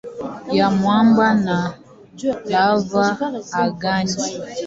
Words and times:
ya 0.57 0.67
mwamba 0.77 1.25
na 1.45 1.57
lava 2.51 3.05
angani. 3.63 4.17